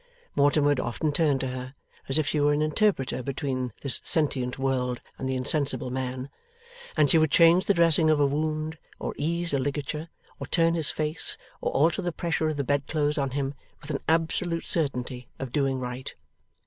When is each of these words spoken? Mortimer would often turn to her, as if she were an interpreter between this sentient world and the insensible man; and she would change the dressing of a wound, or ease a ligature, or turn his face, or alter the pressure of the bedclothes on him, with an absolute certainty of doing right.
Mortimer 0.35 0.69
would 0.69 0.79
often 0.79 1.11
turn 1.11 1.37
to 1.37 1.49
her, 1.49 1.75
as 2.09 2.17
if 2.17 2.25
she 2.25 2.39
were 2.39 2.53
an 2.53 2.63
interpreter 2.63 3.21
between 3.21 3.71
this 3.83 4.01
sentient 4.03 4.57
world 4.57 4.99
and 5.19 5.29
the 5.29 5.35
insensible 5.35 5.91
man; 5.91 6.27
and 6.97 7.11
she 7.11 7.19
would 7.19 7.29
change 7.29 7.67
the 7.67 7.73
dressing 7.75 8.09
of 8.09 8.19
a 8.19 8.25
wound, 8.25 8.79
or 8.97 9.13
ease 9.19 9.53
a 9.53 9.59
ligature, 9.59 10.09
or 10.39 10.47
turn 10.47 10.73
his 10.73 10.89
face, 10.89 11.37
or 11.61 11.71
alter 11.73 12.01
the 12.01 12.11
pressure 12.11 12.47
of 12.47 12.57
the 12.57 12.63
bedclothes 12.63 13.19
on 13.19 13.29
him, 13.29 13.53
with 13.79 13.91
an 13.91 13.99
absolute 14.09 14.65
certainty 14.65 15.27
of 15.37 15.51
doing 15.51 15.79
right. 15.79 16.15